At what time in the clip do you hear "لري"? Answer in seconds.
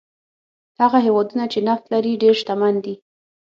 1.93-2.11